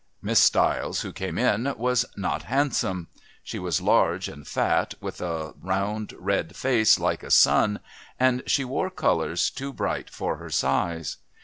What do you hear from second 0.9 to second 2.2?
who came in, was